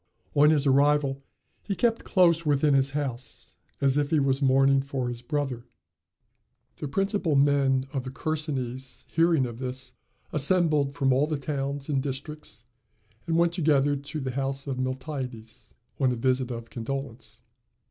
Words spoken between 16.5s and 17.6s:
condolence.